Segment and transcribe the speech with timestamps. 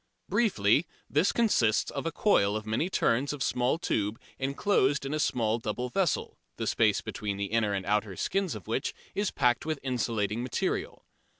[0.27, 5.19] Briefly, this consists of a coil of many turns of small tube enclosed in a
[5.19, 9.63] small double vessel, the space between the inner and outer skins of which is packed
[9.63, 11.05] with insulating material.